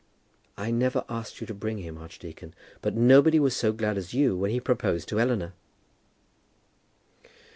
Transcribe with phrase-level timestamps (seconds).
[0.57, 2.55] "I never asked you to bring him, archdeacon.
[2.81, 5.53] But nobody was so glad as you when he proposed to Eleanor."